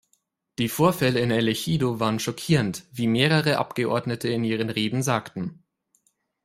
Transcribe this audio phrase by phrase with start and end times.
[0.57, 5.63] Die Vorfälle in El Ejido waren schockierend, wie mehrere Abgeordnete in ihren Reden sagten.